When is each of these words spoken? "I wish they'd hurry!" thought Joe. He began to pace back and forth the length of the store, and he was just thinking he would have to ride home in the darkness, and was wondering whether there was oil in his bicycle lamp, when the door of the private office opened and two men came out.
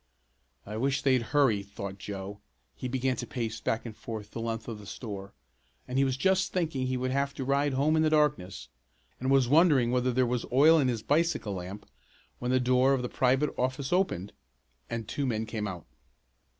"I 0.65 0.77
wish 0.77 1.03
they'd 1.03 1.21
hurry!" 1.21 1.61
thought 1.61 1.99
Joe. 1.99 2.39
He 2.75 2.87
began 2.87 3.15
to 3.17 3.27
pace 3.27 3.61
back 3.61 3.85
and 3.85 3.95
forth 3.95 4.31
the 4.31 4.41
length 4.41 4.67
of 4.67 4.79
the 4.79 4.87
store, 4.87 5.35
and 5.87 5.99
he 5.99 6.03
was 6.03 6.17
just 6.17 6.51
thinking 6.51 6.87
he 6.87 6.97
would 6.97 7.11
have 7.11 7.35
to 7.35 7.45
ride 7.45 7.73
home 7.73 7.95
in 7.95 8.01
the 8.01 8.09
darkness, 8.09 8.67
and 9.19 9.29
was 9.29 9.47
wondering 9.47 9.91
whether 9.91 10.11
there 10.11 10.25
was 10.25 10.43
oil 10.51 10.79
in 10.79 10.87
his 10.87 11.03
bicycle 11.03 11.53
lamp, 11.53 11.87
when 12.39 12.49
the 12.49 12.59
door 12.59 12.95
of 12.95 13.03
the 13.03 13.09
private 13.09 13.51
office 13.59 13.93
opened 13.93 14.33
and 14.89 15.07
two 15.07 15.27
men 15.27 15.45
came 15.45 15.67
out. 15.67 15.85